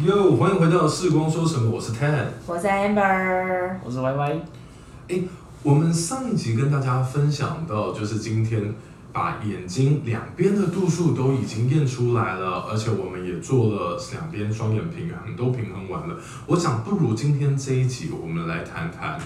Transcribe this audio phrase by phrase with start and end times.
[0.00, 2.26] 哟，欢迎回到视光说什么，我是 Ted。
[2.46, 4.40] 我是 Amber，我是 Y Y，
[5.08, 5.22] 哎
[5.64, 8.72] 我们上一集跟大家分享到，就是今天
[9.12, 16.14] 把眼睛两边的度数都已经验出来了，而且我们也做了两边双眼平衡，都平衡完了。
[16.46, 19.18] 我想，不如今天这一集我们来谈谈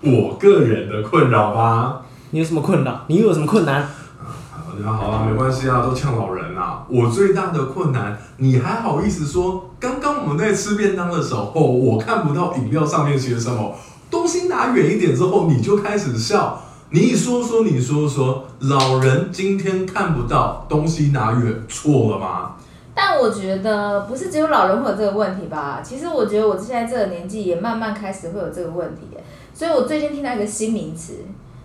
[0.00, 2.02] 我个人的困扰吧。
[2.30, 3.00] 你有什么困扰？
[3.08, 3.82] 你又有什么困难？
[3.82, 6.43] 好，大家好啊，没关系啊，都呛老人
[6.88, 9.70] 我最大的困难，你还好意思说？
[9.80, 13.74] 刚刚我们在吃便当的时候，我看不到饮料上面写什么，
[14.10, 16.60] 东西拿远一点之后，你就开始笑。
[16.90, 22.56] 你一说说，你说说，老人今天看不到东西拿远，错了吗？
[22.94, 25.80] 但我觉得不是只有老人会有这个问题吧？
[25.82, 29.02] 其实我觉得我现在这个年纪也慢慢开始会有这个问题，
[29.52, 31.14] 所以我最近听到一个新名词，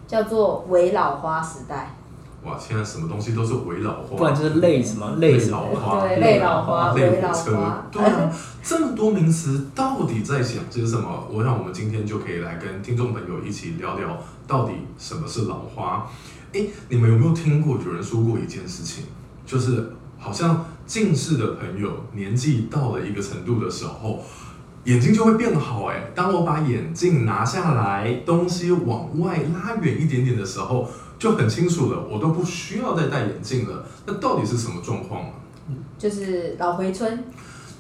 [0.08, 1.96] 叫做“伪老花时代
[2.44, 5.66] 哇，现在什么东西都是围老花，不然就是累什么累老。
[5.66, 8.32] 花，对累老花累围老火车花，对啊，
[8.64, 11.28] 这么多名词到底在想些什么？
[11.32, 14.18] 我想我们今天就可以来跟听众朋友一起聊聊，
[14.48, 16.10] 到底什么是老花？
[16.54, 19.04] 哎，你们有没有听过有人说过一件事情，
[19.46, 24.24] 就是好像近视的朋友年纪到了一个程度的时候。
[24.86, 26.10] 眼睛就会变好哎！
[26.16, 33.84] 当我把眼镜拿下来，东西往外拉远一点点的时候，就很清楚了，我都不需要再戴眼镜了。
[34.06, 35.30] 那到底是什么状况啊？”，
[36.00, 37.26] 就是老回春，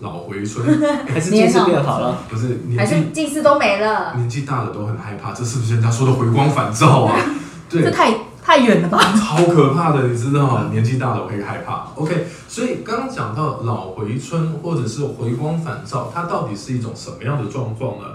[0.01, 2.17] 老回春 还是近视变好了？
[2.29, 4.13] 不是还年纪是近视都没了？
[4.15, 7.17] 年纪大了都很害怕，这是不是人家说的回光返照啊？
[7.69, 8.99] 对，这太太远了吧？
[9.15, 11.87] 超可怕的，你知道，年纪大了会害怕。
[11.95, 18.05] OK，所以刚刚讲到老回春或者是回光返照，它到底是一种什么样的状况呢？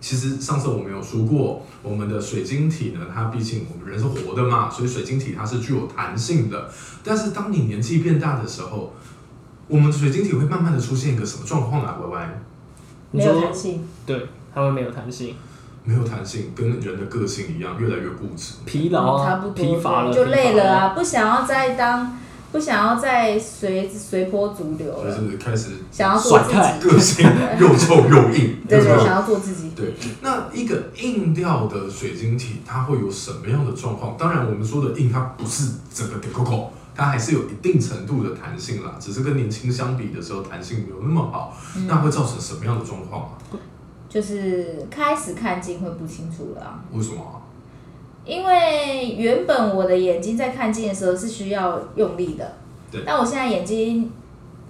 [0.00, 6.70] 其实上次我们有说过，我们的水晶体呢，它毕竟我们人是活的嘛，所以水晶体它是具有弹性的。
[7.02, 8.94] 但是当你年纪变大的时候，
[9.66, 11.98] 我们水晶体会慢慢的出现一个什么状况啊？
[12.00, 12.40] 歪歪，
[13.10, 15.34] 没有弹性，对，它会没有弹性，
[15.84, 18.54] 没有弹性，跟人的个性一样，越来越固执。
[18.64, 22.16] 疲劳啊差不，多疲乏了，就累了啊，不想要再当，
[22.50, 29.70] 不想要再随随波逐流就，是开始想要做自己，个性又臭又硬，对对，想要做自己。
[29.76, 34.16] 对，那一个硬掉的水晶体，它会有什么样的状况？
[34.18, 41.56] 当然，我们说的硬，它不是整个 coco 它还是有一定程度的弹性啦，只是跟年轻相比的时候，弹性没有那么好。
[41.76, 43.30] 嗯那会造成什么样的状况啊？
[44.08, 47.44] 就是开始看近会不清楚了啊、为什么啊？
[48.28, 52.52] 因为原本我的眼睛在看近的时候是需要用力的，
[52.92, 54.12] 对但我现在眼睛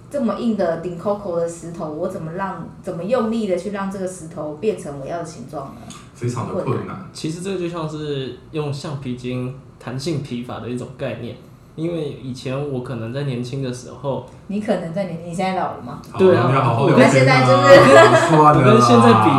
[0.09, 5.81] 这么硬的顶 Coco 的石头，我怎么让怎么用力的去让这个石头变成我要的形状呢？
[6.15, 7.05] 非常的困难。
[7.11, 11.35] 其实这个就像是用橡皮筋弹性皮法的一种概念。
[11.75, 16.01] 因为以前我可能在年轻的时候，你可能在年你现在老了吗？
[16.11, 19.29] 好对啊你要好好现在就是我跟现在比，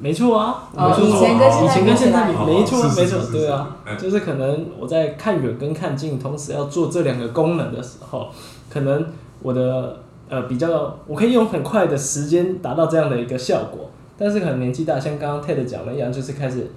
[0.00, 8.28] 没错啊，哦没错以前跟现在以前跟现在比比，没错没错对啊，就是可能我在看远跟看近同时要做这两个功能的时候，
[8.70, 9.06] 可能
[9.42, 9.98] 我的
[10.28, 16.70] 呃比较，我可以用很快的时间达到这样的一个效果，但是可能年纪大，像刚刚 Ted 讲的一样，就是开始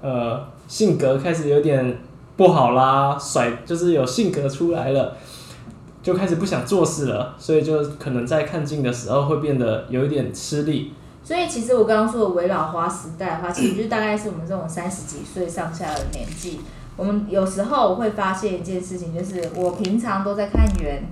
[0.00, 1.98] 呃性格开始有点
[2.36, 5.16] 不好啦，甩就是有性格出来了。
[6.02, 10.92] 就开始不想做事了，所以就可能在看近的时候会变得有一点吃力。
[11.26, 16.60] 所以其实我刚刚说的围老花时代的话，其实就大概是我们这种三十几岁上下的年纪。
[16.96, 21.02] 我们有时候会发现一件事情，就是我平常都在看远，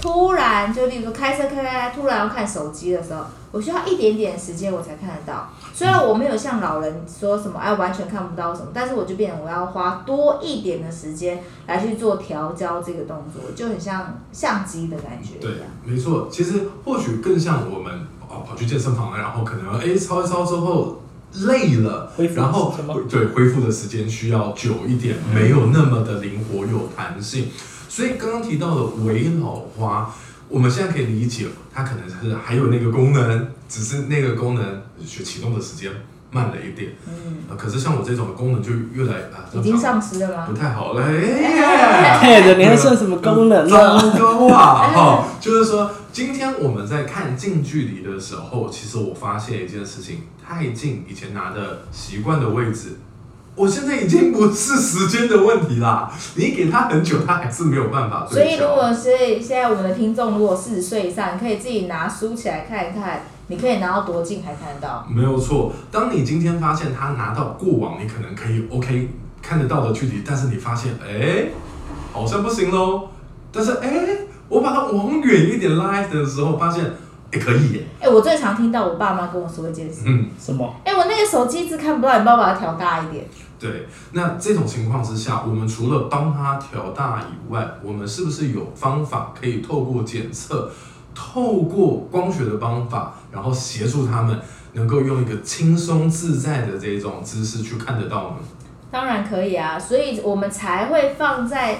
[0.00, 5.48] 突然就例如说开车开开开，突然要看手机的时候，我需要一点点时间我才看得到。
[5.74, 16.28] 虽然我没有像老人说什么哎完全看不到什么，但是我就变我要花多一点的时间来去做调焦这个动作，就很像相机的感觉对一样。，没错。
[16.30, 21.02] 其实或许更像我们哦跑去健身房了，然后可能哎操一操之后
[21.46, 22.74] 累了然后
[23.08, 27.48] 对恢复的时间需要久一点，没有那么的灵活有弹性。
[27.88, 30.12] 所以刚刚提到的围老花，
[30.48, 35.90] 我们现在可以理解，它可能是还有那个功能，只是那个功能学启动的时间
[36.30, 36.92] 慢了一点。
[37.06, 40.52] 嗯，呃可是像我这种的功能就越来啊，已经丧失了吗不？
[40.52, 41.02] 太好了。
[41.02, 44.18] 哎 Ted，你还剩什么功能糟呢？
[44.18, 44.92] 糕啊！
[44.92, 52.98] 哈，就是说，今天我们在看近距离的时候，其实我发现一件事情，太近，以前拿的习惯的位置，
[53.56, 56.12] 我现在已经不是时间的问题啦。
[56.34, 58.56] 你给他很久，他还是没有办法所以。
[58.56, 65.06] 如果是现在我们的听众，如果四十岁以上，你可以自己拿书起来看一看，你可以拿到多近还看得到。
[65.08, 69.10] 没有错，当你今天发现他拿到过往你可能可以 OK
[69.40, 71.46] 看得到的距离，但是你发现哎，
[72.12, 73.08] 好像不行喽。
[73.52, 73.88] 但是哎，
[74.48, 76.84] 我把它往远一点拉的时候，发现
[77.32, 77.84] 也可以耶。
[78.00, 80.74] 哎、我最常听到我爸妈跟我说一件事，嗯，什么？
[80.84, 83.24] 哎、我那个手机一直看不到，你帮我把它调大一点。
[83.58, 83.86] 对。
[84.12, 90.70] 那这种情况之下，我们除了帮他调大以外，我们是不是有方法可以透过检测，
[91.14, 94.40] 透过光学的方法，然后协助他们
[94.72, 98.36] 能够用一个轻松自在的这种姿势去看得到呢？
[98.90, 101.78] 当然可以啊，所以我们才会放在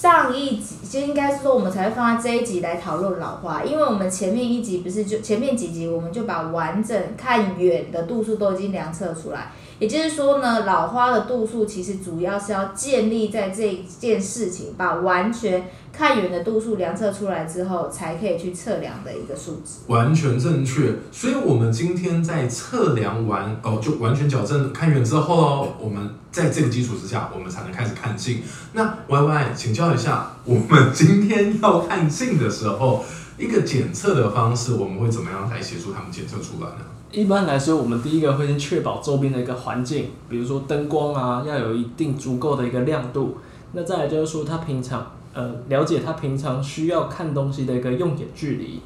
[0.00, 19.80] 上一集，就应该是说我们才会放在这一集来讨论老花，因为我们前面一集不是就前面几集我们就把完整看远的度数都已经量测出来，也就是说呢，老花的度数其实主要是要建立在这件事情，把完全看远的度数量测出来之后，才可以去测量的一个数值。
[19.88, 20.94] 完全正确。
[21.12, 28.42] 所以，我们今天在测量完哦，就完全矫正看远之后哦，我们在这个基础之下，我们才能开始看近。
[28.72, 33.04] 那 Y Y，请教一下，我们今天要看近的时候，
[33.36, 36.84] 一个检测的方式，我们会怎么样来协助他们检测出来呢？
[37.12, 43.38] 一般来说，我们第一个会先确保周边的一个环境，比如说灯光啊，要有一定足够的一个亮度。
[43.72, 48.80] 那再来就是说，他平常呃了解他平常需要看东西的一个用眼距离。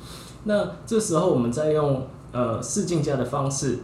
[0.45, 3.79] 那这时候我们再用呃视镜架的方式，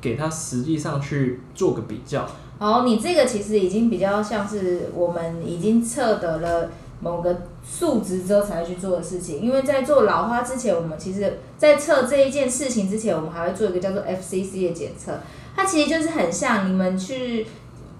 [0.00, 2.26] 给他实际上去做个比较。
[2.58, 6.70] 好，你这个其实已经比较像是我们已经测得了
[7.00, 15.12] 某个数值之后才会去做的事情，因为在做老花之前，我们其实在测这一件事情之前，我们还会做一个叫做 FCC 的检测，
[15.54, 17.46] 它其实就是很像你们去。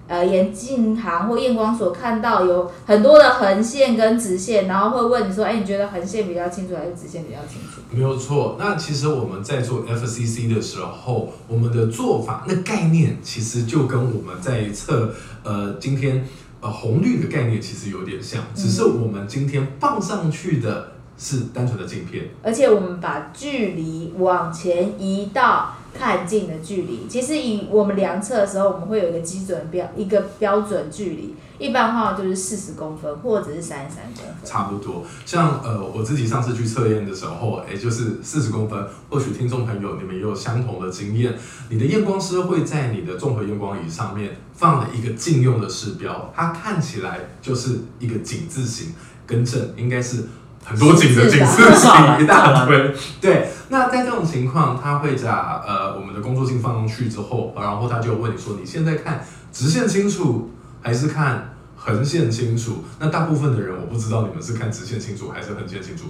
[0.07, 7.81] 呃，眼镜行或验光所看到有很多的横线跟直线，然后会问你说，哎、你觉得横线比较清楚还是直线比较清楚？
[7.91, 8.55] 没有错。
[8.57, 15.13] 那其实我们在做 FCC 的时候，我们的做法那概念其实就跟我们在测
[15.43, 16.25] 呃今天
[16.61, 22.25] 呃红绿的概念其实有点像，只是我们今天放上去的是单纯的镜片。
[22.43, 27.07] 而且我们把距离往前移到看近的距离。
[27.09, 34.35] 其实以我们量测的时候，我们会有一个基准标，一个标准距离，一般话就是四十公分或者是三十三公分。
[34.43, 38.87] 差不多，像呃我自己上次去测验的时候，哎，就是四十公分。
[39.09, 41.33] 或许听众朋友你们也有相同的经验，
[41.69, 48.93] 你的验光师会在你的综合验光仪上面放了一个禁用的视标，它看起来就是一个井字形，
[49.25, 50.25] 更正应该是
[50.63, 52.93] 很多景的井字形一大堆。
[53.21, 60.51] 对，那在这种情况，他会把呃我们的工作镜放上去之后，然后他就问你说，你现在看直线清楚
[60.81, 62.83] 还是看横线清楚？
[62.99, 66.03] 那大部分的人我不知道你们是看直线清楚还是横线清楚，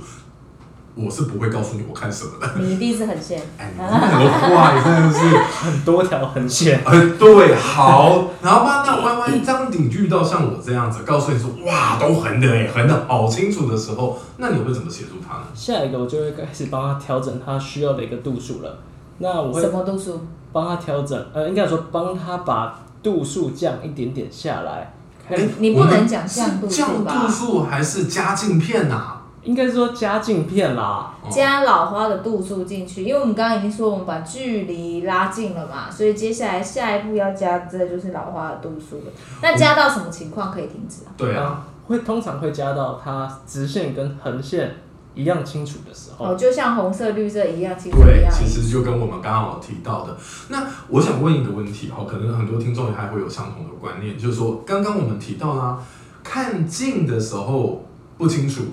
[0.98, 2.52] 我是不会告诉你我看什么的。
[2.60, 3.42] 你一定是很线。
[3.58, 15.44] 哎，你这个话也真的是， 很多条横线， 呃，对，好，然后吧，那弯弯当你遇到像我这样子，告诉你说，哇，都横的哎，横的好清楚的时候，那你会怎么协助他呢？
[15.54, 18.80] 下一个我就会开始帮他调整他需要的一个度数了。
[19.20, 20.22] 那我会什么度数？
[20.52, 24.94] 帮他调整，呃，应该说帮他把度数降一点点下来。
[25.30, 29.17] 哎你不能讲降度数吧降度数还是加镜片呐、啊
[29.48, 39.12] 应该是说加镜片啦，哦加老花的度数进去，因为我们刚刚已经说我们把距离拉近了嘛，所以接下来下一步要加的就是老花的度数了。
[39.42, 41.16] 那加到什么情况可以停止啊？
[41.16, 44.76] 对啊，会通常会加到它直线跟横线
[45.16, 46.26] 一样清楚的时候。
[46.26, 50.18] 哦，就像红色、绿色一样清楚一对，其实就跟我们刚刚有提到的。
[50.50, 55.80] 那我想问一个问题哈，可能很多听众还会有相同的观念，就是说，刚刚我们提到啦，
[56.22, 57.86] 看近的时候
[58.18, 58.64] 不清楚，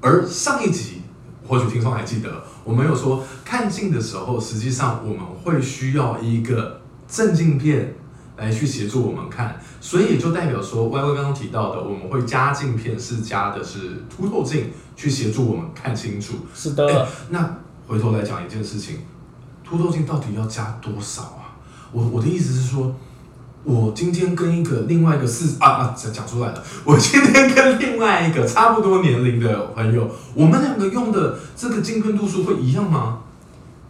[0.00, 1.02] 而上一集
[1.46, 7.94] 或许听众还记得，我们有说看近的时候，实际上我们会需要一个正镜片。
[8.36, 16.36] 来去协助我们看，所以也就代表说，Y Y 刚刚提到的，我们会加镜片是加的是凸透镜，去协助我们看清楚。
[16.54, 19.00] 是的，那回头来讲一件事情，
[19.62, 21.52] 凸透镜到底要加多少啊？
[21.92, 22.94] 我我的意思是说，
[23.62, 33.18] 我今天跟一个另外一个四啊啊讲讲出来了， 我今天跟另外一个差不多年龄的朋友，我们两个用的这个镜片度数会一样吗？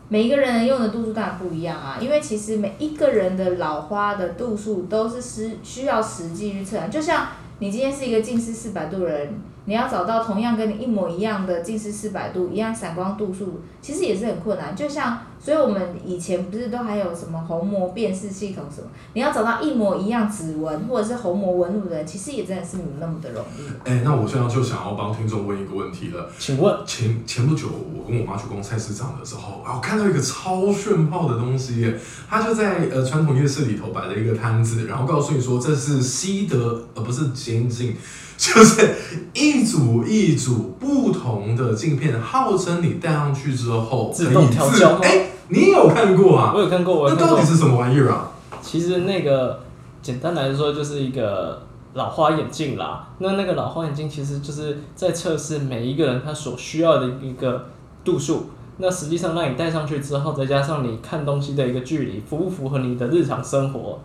[0.08, 6.90] 每一个人用的度数当然不一样啊，因为其实每一个人的老花的度数都是实需要实际去测量。
[6.90, 7.28] 就像
[7.60, 14.74] 你今天是一个近视四百度的人，你要找到同样跟你一模一样的近视四百度一样散光度数，其实也是很困难。
[14.74, 18.88] 就像所以我们以前不是都还有什么虹膜辨识系统什么？
[19.14, 23.88] 你要找到一模一样指纹或者是虹膜纹路的人，其实也真的是没有那么的容易。
[23.88, 26.30] 哎，那我现在就想要帮听众问一个问题了。
[26.38, 37.96] 请问前前不久，我跟我妈去逛菜市场的时候，啊，我看到一个超炫炮的东西耶，它就在呃传统夜市里头摆了一个摊子，然后告诉你说这是西德，呃不是先进，
[38.36, 38.94] 就是
[39.32, 45.00] 一组一组不同的镜片，号称你戴上去之后自动可以调焦吗
[45.50, 46.52] 哎，你有看过啊？
[46.54, 47.46] 我有看过，我有看过那到底。
[47.46, 48.30] 是什么玩意儿啊？
[48.62, 49.60] 其实那个
[50.00, 51.62] 简单来说就是一个
[51.94, 53.08] 老花眼镜啦。
[53.18, 57.66] 那那个老花眼镜其实就是在测试每一个人他所需要的一个
[58.04, 58.50] 度数。
[58.78, 63.98] 那实际上让你戴上去之后，再加上你看东西的一个距离，符不符合你的日常生活？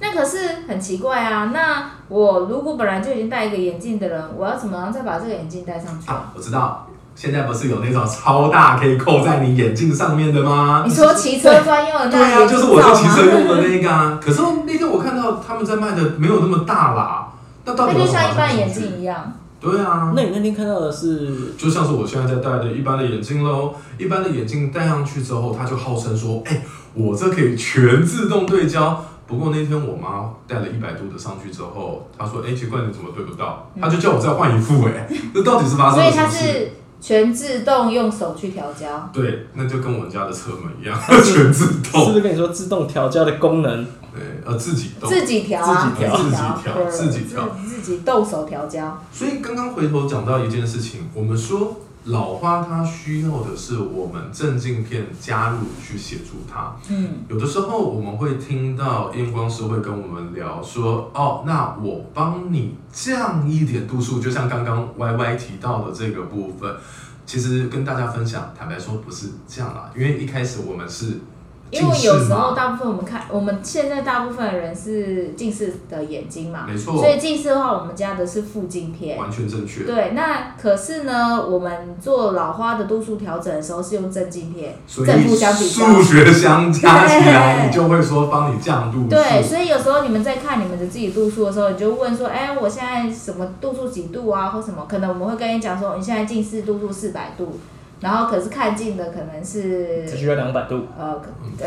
[0.00, 1.50] 那可是很奇怪啊！
[1.54, 6.14] 那我如果本来就已经戴一个眼镜的人，我要怎么样再把这个眼镜戴上去啊？
[6.14, 10.84] 啊，我知道，现在不是有那种超大可以扣在你眼镜上面的吗？
[10.86, 14.18] 你说骑车专用的对啊，那眼镜就是我在罩吗骑车用的那个啊。
[14.22, 17.28] 可是那天我看到他们在卖的没有那么大啦，
[17.64, 19.32] 那到底那就要怎么像一般眼镜一样。
[19.60, 23.74] 对啊，那你那天看到的是就像是我现在在戴的一般的眼镜喽。
[23.96, 29.02] 一般的眼镜戴上去之后，它就号称说，哎、我这可以全自动对焦。
[29.26, 33.70] 不过那天我妈戴了一百度的上去之后，她说，哎、奇怪，你怎么对不到？
[33.80, 36.38] 她就叫我再换一副、哎，那到底是发生什么事？
[36.38, 36.72] 是
[37.06, 39.10] 全自动用手去调焦。
[39.12, 42.06] 对，那就跟我们家的车门一样， 全自动是动。
[42.06, 43.84] 不是跟你说自动调焦的功能？
[44.14, 45.10] 对，呃，自己动。
[45.10, 48.98] 自己调啊，自己调自己调自己调自自己动手调焦。
[49.12, 56.76] 所以刚刚回头讲到一件事情，我们说老花它需要的是我们正镜片加入去协助它。
[56.90, 66.74] 嗯，有的时候我们会听到验光师会跟我们聊说，哦，那我帮你降一点度数，就像刚刚 Y Y 提到的这个部分。
[67.26, 71.20] 其实跟大家分享，坦白说不是这样啦，因为一开始我们是
[71.74, 79.18] 因为有时候，大部分我们看，我们现在大部分的人是近视的眼睛嘛，没错所，以近视的话，我们加的是副镜片。
[79.18, 79.84] 完全正确。
[79.84, 89.08] 对，那可是呢，我们做老花的度数调整的时候是用正镜片，所正负相比较数学相加起来，你就会说帮你降度数。
[89.08, 94.86] 对，所以有时候你们在看你们的自己度数的时候，你就问说，哎，我现在什么度数几度啊，或什么？
[94.88, 97.58] 可能我们会跟你讲说，你现在近视度数四百度，
[98.00, 100.86] 然后可是看近的可能是只需要两百度。
[100.98, 101.20] 呃，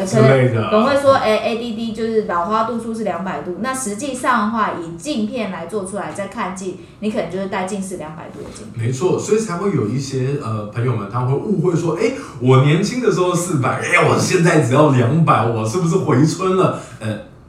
[0.05, 0.69] 可能类的。
[0.69, 8.85] 可能会说，哎、a d d 就是老花度数是两百度，那实际上的话，以镜片来做出来再看近，你可能就是戴近视两百度的镜片。
[8.85, 16.79] 没错，所以才会有一些呃朋友们，他会误会说，哎，我年轻的时候四百，哎，我现在只要两百，我是不是回春了？
[16.99, 17.07] 呃，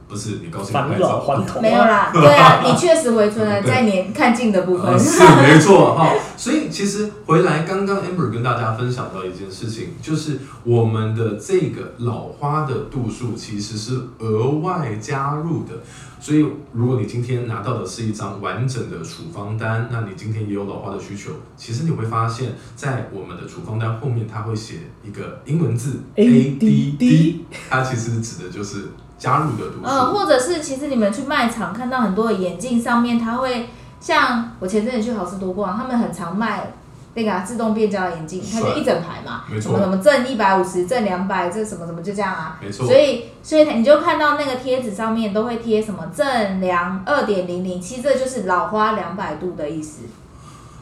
[0.09, 4.87] 不是，你高兴返老还童、啊，没有啦，对啊，你确实回春了，在年看近的部分。
[4.87, 15.75] 呃，是没错哈、所以其实回来，刚刚 Amber 跟大家分享到一件事情，就是我们的这个老花的度数其实是额外加入的。
[16.21, 27.35] 所以如果你今天拿到的是一张完整的处方单，那你今天也有老花的需求，其实你会发现在我们的处方单后面，它会写一个英文字 ADD
[27.69, 29.83] 它其实指的就是加入的东西。
[29.83, 36.71] 嗯，或者是其实你们去卖场看到很多的眼镜上面，它会像我前阵子去好事多逛，他们很常卖
[37.15, 42.57] 那个啊、自动变焦的眼镜，它就一整排嘛，没错什么什么正一百五十、正两百，这什么什么就这样啊。
[42.61, 42.95] 没错所。
[42.95, 50.03] 以，所以你就看到那个贴纸上面都会贴什么正两二点零零，其实这就是老花两百度的意思。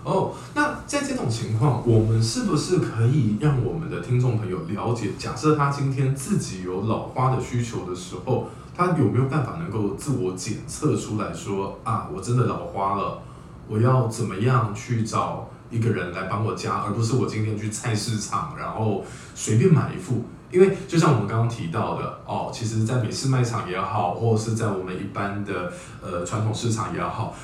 [0.08, 13.22] 哦，那在这种情况，我们是不是可以让我们的听众朋友了解，假设他今天自己有老花的需求的时候，他有没有办法能够自我检测出来说啊，我真的老花了，
[13.68, 19.04] 我要怎么样去找一个人来帮我加，而不是我今天去菜市场，然后
[19.36, 20.24] 随便买一副。
[20.50, 27.36] 因为就像我们刚刚提到的哦，其实，在美式卖场也好，或者是在我们一般的呃传统市场也好，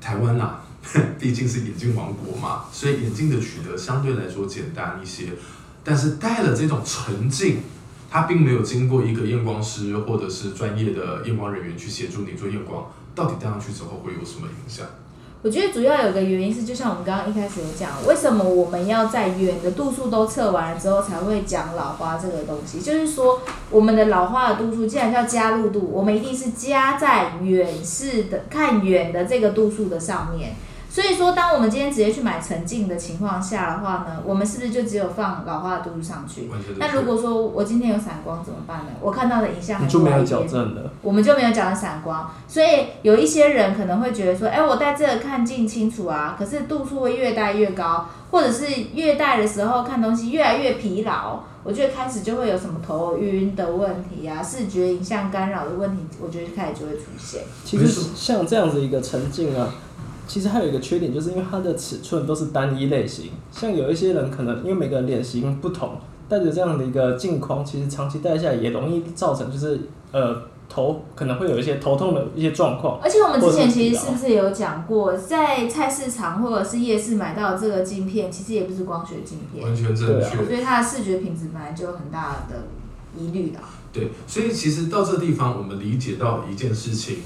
[0.00, 0.54] 台湾呐、
[1.18, 5.28] 毕竟是眼镜王国嘛，所以眼镜的取得相对来说简单一些。
[5.84, 7.58] 但是戴了这种沉镜，
[8.10, 14.86] 它并没有经过一个验光师或者是专业的验光人员去协助你做验光，到底戴上去之后会有什么影响？
[15.42, 22.78] 我觉得主要有个原因是，就像我们刚刚一开始有讲，为什么我们要在远的度数都测完了之后才会讲老花这个东西？
[22.78, 30.56] 就是说，我们的老花的度数既然叫加入度，我们一定是加在远视的看远的这个度数的上面。
[30.90, 36.50] 所以说，当我们今天直接去买沉浸的情况下的话呢，我们是不是就只有放老花的度数上去？
[36.78, 38.86] 那如果说我今天有散光怎么办呢？
[39.00, 40.90] 我看到的影像就没有矫正了。
[41.00, 57.42] 我们就没有讲到散光，所以有一些人可能会觉得说，哎、我戴这个看近清楚啊，可是度数会越戴越高，或者是越戴的时候看东西越来越疲劳，我觉得开始就会有什么头晕的问题啊，视觉影像干扰的问题，我觉得开始就会出现。
[57.64, 59.72] 其实像这样子一个沉浸啊，
[60.30, 63.32] 其实还有一个缺点，就是因为它的尺寸都是单一类型。
[63.50, 65.96] 像有一些人可能因为每个人脸型不同，
[66.28, 69.80] 戴着这样的一个镜框，其实长期戴下来也容易造成就是
[70.12, 73.00] 呃头可能会有一些头痛的一些状况。
[73.02, 80.44] 而且我们之前其实是不是有讲过，在菜市场或者是夜市买到的这个镜片，其实也不是光学镜片，完全正确。
[80.44, 82.68] 所以它的视觉品质本来就有很大的
[83.18, 83.58] 疑虑的。
[83.92, 87.16] 对，所以其实到这个地方，我们理解到一件事情，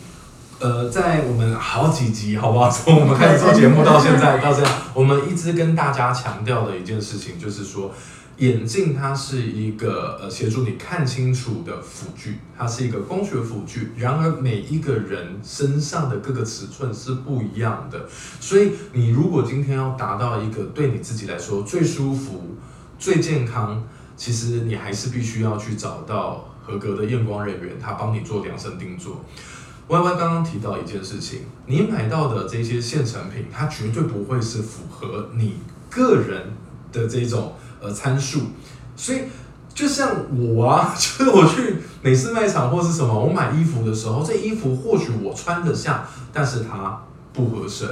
[0.61, 2.71] 呃，在我们好几集，好不好？
[2.71, 7.93] 从我们开始做节目到现在到这样，我们一直跟大家强调的一件事情，就是说，
[8.39, 13.93] 眼镜它是一个呃协助你看清楚的辅具，它是一个光学辅具。
[13.97, 18.07] 然而每一个人身上的各个尺寸是不一样的，
[18.41, 22.57] 所以你如果今天要达到一个对你自己来说最舒服、
[22.99, 23.83] 最健康，
[24.17, 29.23] 其实你还是必须要去找到合格的验光人员，他帮你做量身定做。
[29.87, 35.59] Y Y 刚刚提到一件事情，你买到的这些现成品，它绝对不会是符合你
[35.91, 36.53] 个人
[36.91, 38.41] 的这种呃参数，
[38.97, 39.25] 所以
[39.75, 40.11] 就像
[40.57, 47.89] 我啊， 就是我去美式卖场或是什么，我买衣服的时候，这衣服或许我穿得下，但是它不合身。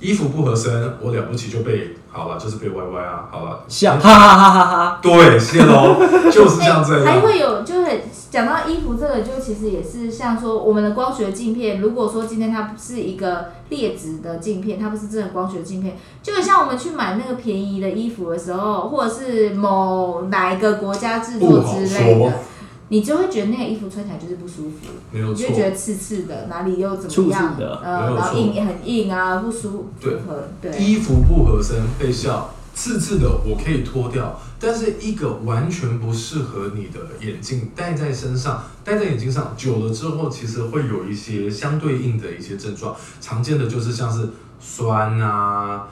[0.00, 5.94] 衣服不合身，我了不起就被好了，就是被 Y Y 啊，好了，像哈哈哈哈哈，对，谢喽，
[6.28, 7.06] 就是像这样。
[7.06, 22.32] 还会有，就是讲到衣服这个，就其实也是像说我们的光学镜片，如果说今天它不是一个劣质的镜片，它不是真的光学镜片，就很像我们去买那个便宜的衣服的时候，或者是某哪一个国家制作之类的，
[22.88, 27.54] 你就会觉得那个衣服穿起来就是不舒服，你就，觉得刺刺的，哪里又怎么样？
[27.58, 30.14] 呃，然后硬很硬啊，不舒对。
[30.14, 30.72] 符合，对。
[30.78, 45.86] 衣服不合身被笑，刺刺的我可以脱掉，但是一个完全不适合你的眼镜戴在身上，戴在眼睛上久了之后，其实会有一些相对应的一些症状，常见的就是像是酸啊、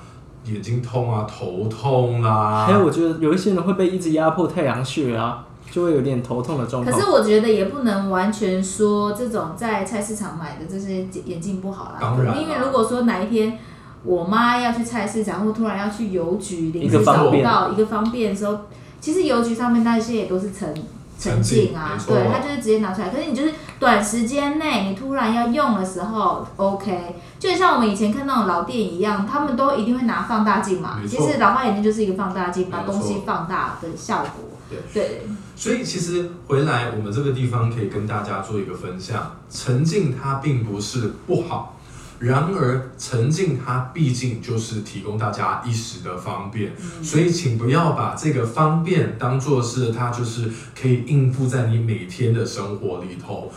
[0.47, 6.95] 眼睛痛啊、头痛啦、还有我觉得有一些人会被一直压迫太阳穴啊，就会有点头痛的状况。
[6.95, 12.41] 可是我觉得也不能完全说这种在菜市场买的这些眼镜不好啦，当然啦。
[12.41, 13.59] 因为如果说哪一天
[14.05, 18.61] 我妈要去菜市场，或突然要去邮局临一时找不到一个方便的时候，
[19.01, 20.75] 其实邮局上面那些也都是沉
[21.19, 23.11] 沉沉浸浸啊对，它就是直接拿出来。
[23.11, 30.99] 可是你就是短时间内你突然要用的时候，OK，就像我们以前看那种老店一样，他们都一定会拿放大镜嘛。
[31.07, 34.51] 其实老花眼镜就是一个放大镜，把东西放大的效果。
[34.71, 35.23] 对对，
[35.57, 41.77] 所以其实回来我们这个地方可以跟大家做一个分享，沉浸它并不是不好，
[42.21, 46.71] 然而沉浸它毕竟就是提供大家一时的方便，
[47.03, 53.51] 所以请不要把这个方便当做是它就是可以应付在你每天的生活里头。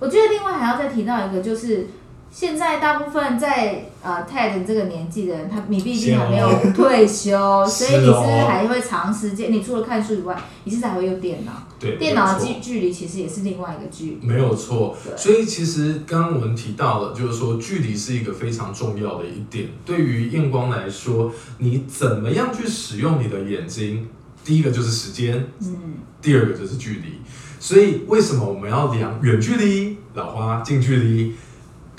[0.00, 1.86] 我觉得另外还要再提到一个，就是
[2.30, 9.52] 现在大部分在呃 TED 这个年纪的人，他你毕竟还没有退休，所以你是还会长时间？
[9.52, 11.52] 你除了看书以外，你是还会用电脑？
[11.80, 14.26] 对，电脑的距距离其实也是另外一个距离。
[14.26, 19.68] 没有错，所以其实刚刚我们提到了，就是说距离是一个非常重要的一点。
[19.84, 24.08] 对于验光来说，你怎么样去使用你的眼睛？
[24.44, 25.76] 第一个就是时间，嗯，
[26.22, 27.20] 第二个就是距离。
[27.58, 31.34] 所以为什么我们要量远距离、老花近距离？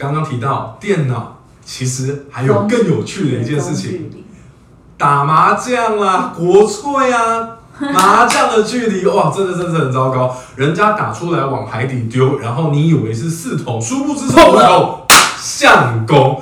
[0.02, 4.10] 刚刚提到电脑，其实还有更有趣的一件事情，
[4.98, 7.50] 打麻将啦、国粹啊，
[7.94, 10.36] 麻将的距离哇，真的真的很糟糕。
[10.56, 15.06] 人家打出来往海底丢，然后你以为是四筒，殊不知是五筒，
[15.38, 16.42] 相公。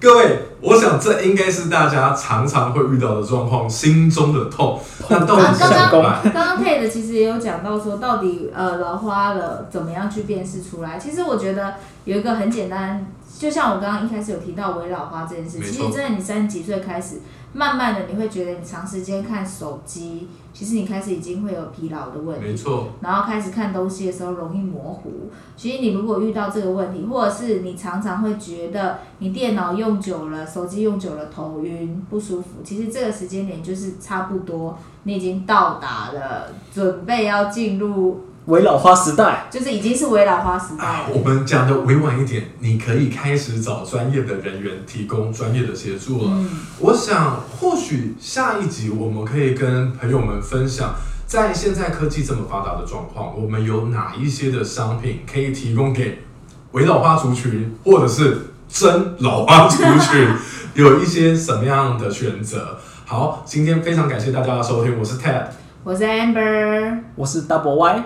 [0.00, 4.78] 各位，我想这应该是大家常常会遇到的状况，心中的痛。
[5.08, 6.32] 那到底是刚刚怎么办？
[6.32, 10.96] 刚刚 Ted 其实也有讲到说，到底呃老花了怎么样去辨识出来？
[10.98, 13.04] 其实我觉得有一个很简单，
[13.36, 17.16] 就像我刚刚一开始有提到微老花这件事，其实真的你三十几岁开始，
[17.54, 22.46] 慢慢的你会觉得你长时间看手机，其实你开始已经会有疲劳的问题。
[22.46, 25.30] 没错，然后开始看东西的时候容易模糊。
[25.56, 46.30] 其实你如果遇到这个问题，或者是你常常会觉得你电脑用久了、手机用久了头晕不舒服，其实这个时间点就是差不多，你已经到达了准备要进入为老花时代，就是已经是为老花时代啊，我们讲的委婉一点，你可以开始找专业的人员提供专业的协助了。
[46.32, 46.50] 嗯，
[46.80, 50.92] 我想，或许下一集我们可以跟朋友们分享，
[51.24, 56.24] 在现在科技这么发达的状况，我们有哪一些的商品可以提供给
[56.72, 60.26] 伪老花族群，或者是真老花族群，
[60.74, 62.76] 有一些什么样的选择？
[63.06, 65.44] 好，今天非常感谢大家的收听，我是 Ted，
[65.84, 68.02] 我是 Amber，我是 Double Y。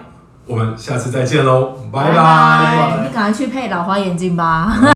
[0.47, 4.95] 我们下次再见喽，拜拜你赶快去配老花眼镜吧。